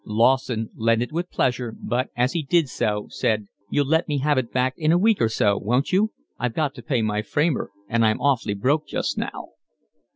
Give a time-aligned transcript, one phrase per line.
[0.03, 4.35] Lawson lent it with pleasure, but, as he did so, said: "You'll let me have
[4.35, 6.11] it back in a week or so, won't you?
[6.39, 9.49] I've got to pay my framer, and I'm awfully broke just now."